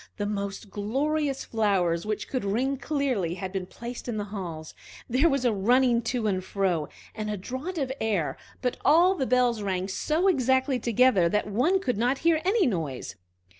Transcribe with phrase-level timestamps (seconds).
[0.17, 4.73] The most glorious flowers, which could ring clearly, had been placed in the halls.
[5.07, 9.27] There was a running to and fro, and a draught of air, but all the
[9.27, 13.15] bells rang so exactly together that one could not hear any noise.